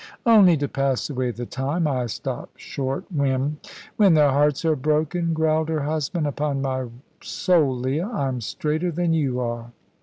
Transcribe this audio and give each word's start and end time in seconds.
"Only 0.25 0.57
to 0.57 0.67
pass 0.67 1.11
away 1.11 1.29
the 1.29 1.45
time. 1.45 1.85
I 1.85 2.07
stop 2.07 2.57
short 2.57 3.05
when" 3.11 3.57
"When 3.97 4.15
their 4.15 4.31
hearts 4.31 4.65
are 4.65 4.75
broken," 4.75 5.31
growled 5.35 5.69
her 5.69 5.81
husband. 5.83 6.25
"Upon 6.25 6.59
my 6.59 6.87
soul, 7.21 7.77
Leah, 7.77 8.07
I'm 8.07 8.41
straighter 8.41 8.89
than 8.91 9.13
you 9.13 9.39
are." 9.41 9.73